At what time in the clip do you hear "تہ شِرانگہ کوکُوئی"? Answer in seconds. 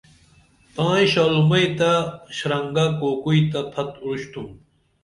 1.77-3.41